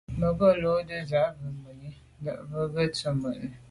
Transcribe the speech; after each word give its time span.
Mə́ 0.19 0.29
ngə́ 0.33 0.51
lódə́ 0.61 0.85
bə̄ 0.87 1.07
zə̄ 1.09 1.23
bū 1.37 1.41
rə̂ 1.43 1.55
mùní 1.61 1.89
ndɛ̂mbə́ 2.21 2.45
bú 2.51 2.57
gə̀ 2.73 2.83
rə̌ 2.83 2.85
tsə̀mô' 2.95 3.37
nù. 3.39 3.49